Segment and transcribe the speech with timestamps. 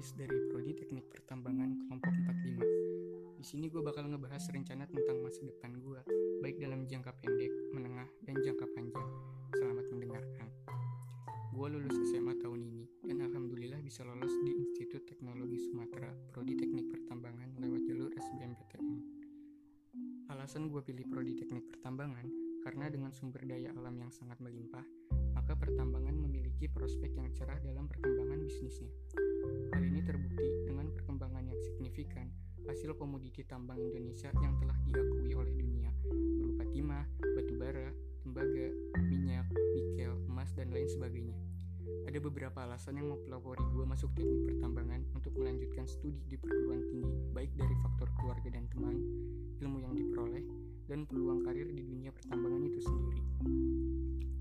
[0.00, 3.36] Dari Prodi Teknik Pertambangan Kelompok 45.
[3.36, 6.00] Di sini gue bakal ngebahas rencana tentang masa depan gue,
[6.40, 9.04] baik dalam jangka pendek, menengah, dan jangka panjang.
[9.60, 10.48] Selamat mendengarkan.
[11.52, 16.88] Gue lulus SMA tahun ini, dan Alhamdulillah bisa lolos di Institut Teknologi Sumatera, Prodi Teknik
[16.96, 18.96] Pertambangan lewat jalur SBMPTN.
[20.32, 22.24] Alasan gue pilih Prodi Teknik Pertambangan,
[22.64, 24.84] karena dengan sumber daya alam yang sangat melimpah,
[25.36, 28.19] maka pertambangan memiliki prospek yang cerah dalam perkembangan
[32.90, 37.94] hasil komoditi tambang Indonesia yang telah diakui oleh dunia berupa timah, batu bara,
[38.26, 38.66] tembaga,
[39.06, 39.46] minyak,
[39.78, 41.38] nikel, emas, dan lain sebagainya.
[42.10, 47.14] Ada beberapa alasan yang mempelopori gue masuk teknik pertambangan untuk melanjutkan studi di perguruan tinggi,
[47.30, 48.98] baik dari faktor keluarga dan teman,
[49.62, 50.42] ilmu yang diperoleh,
[50.90, 53.22] dan peluang karir di dunia pertambangan itu sendiri.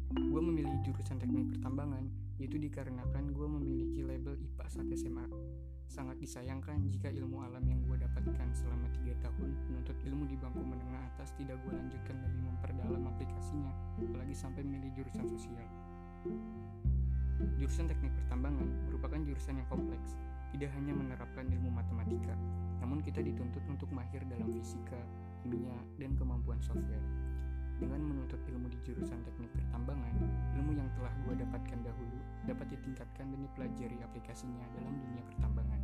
[0.10, 2.10] Gue memilih jurusan teknik pertambangan,
[2.42, 5.30] yaitu dikarenakan gue memiliki label IPA saat SMA.
[5.90, 10.62] Sangat disayangkan jika ilmu alam yang gue dapatkan selama 3 tahun menuntut ilmu di bangku
[10.62, 15.66] menengah atas tidak gue lanjutkan lebih memperdalam aplikasinya, apalagi sampai memilih jurusan sosial.
[17.58, 20.14] Jurusan teknik pertambangan merupakan jurusan yang kompleks,
[20.54, 22.38] tidak hanya menerapkan ilmu matematika,
[22.86, 25.02] namun kita dituntut untuk mahir dalam fisika,
[25.42, 27.02] kimia, dan kemampuan software.
[27.80, 30.12] Dengan menuntut ilmu di jurusan teknik pertambangan,
[30.60, 35.82] ilmu yang telah gue dapatkan dahulu dapat ditingkatkan dan dipelajari aplikasinya dalam dunia pertambangan.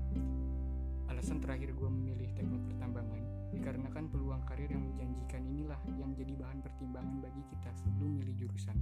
[1.07, 3.23] Alasan terakhir gue memilih teknik pertambangan
[3.55, 8.75] dikarenakan peluang karir yang menjanjikan inilah yang jadi bahan pertimbangan bagi kita sebelum milih jurusan.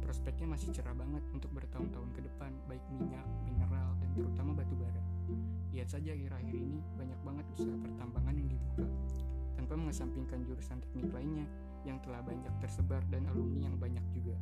[0.00, 5.04] Prospeknya masih cerah banget untuk bertahun-tahun ke depan, baik minyak, mineral, dan terutama batu bara.
[5.76, 8.88] Lihat saja akhir-akhir ini banyak banget usaha pertambangan yang dibuka,
[9.60, 11.44] tanpa mengesampingkan jurusan teknik lainnya
[11.86, 14.34] yang telah banyak tersebar dan alumni yang banyak juga.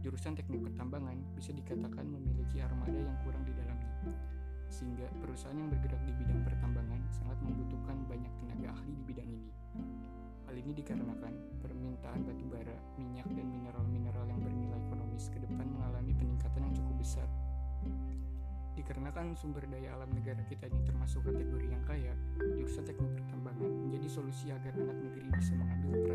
[0.00, 3.92] Jurusan teknik pertambangan bisa dikatakan memiliki armada yang kurang di dalamnya,
[4.66, 9.50] sehingga perusahaan yang bergerak di bidang pertambangan sangat membutuhkan banyak tenaga ahli di bidang ini.
[10.48, 11.32] Hal ini dikarenakan
[11.62, 16.96] permintaan batu bara, minyak, dan mineral-mineral yang bernilai ekonomis ke depan mengalami peningkatan yang cukup
[16.98, 17.28] besar.
[18.72, 22.12] Dikarenakan sumber daya alam negara kita ini termasuk kategori yang kaya,
[22.58, 26.11] jurusan teknik pertambangan menjadi solusi agar anak negeri bisa mengambil peran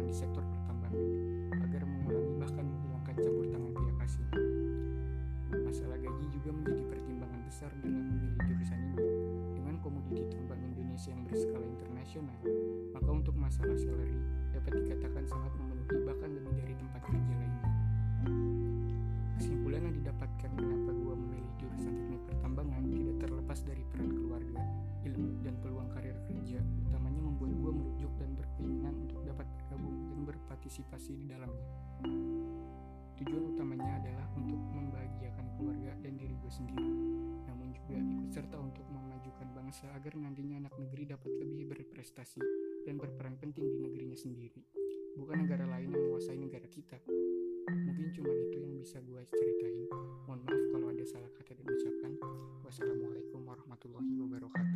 [12.18, 14.18] internasional, maka untuk masalah salary
[14.54, 17.70] dapat dikatakan sangat memenuhi bahkan lebih dari tempat kerja lainnya.
[19.38, 24.60] Kesimpulan yang didapatkan kenapa gua memilih jurusan teknik pertambangan tidak terlepas dari peran keluarga,
[25.06, 30.20] ilmu, dan peluang karir kerja, utamanya membuat gua merujuk dan berkeinginan untuk dapat bergabung dan
[30.26, 31.66] berpartisipasi di dalamnya.
[39.88, 42.44] bangsa agar nantinya anak negeri dapat lebih berprestasi
[42.84, 44.59] dan berperan penting di negerinya sendiri,
[45.16, 47.00] bukan negara lain yang menguasai negara kita.
[47.72, 49.88] Mungkin cuma itu yang bisa gue ceritain.
[50.28, 52.12] Mohon maaf kalau ada salah kata dan ucapan.
[52.68, 54.67] Wassalamualaikum warahmatullahi wabarakatuh.